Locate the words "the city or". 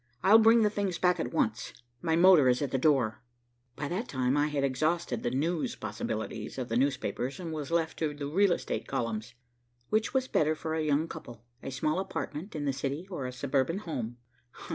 12.65-13.27